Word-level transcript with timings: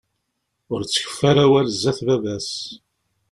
Ur 0.71 0.79
d-tkeffu 0.81 1.23
ara 1.29 1.41
awal 1.47 1.67
zdat 1.77 1.99
baba-s. 2.07 2.49